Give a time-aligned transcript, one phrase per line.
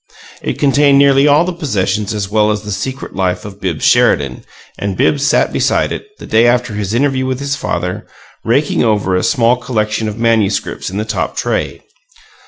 [0.41, 4.43] It contained nearly all the possessions as well as the secret life of Bibbs Sheridan,
[4.79, 8.07] and Bibbs sat beside it, the day after his interview with his father,
[8.43, 11.83] raking over a small collection of manuscripts in the top tray.